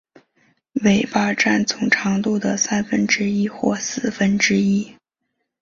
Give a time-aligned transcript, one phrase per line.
[0.83, 4.95] 尾巴占总长度的三分之一或四分之一。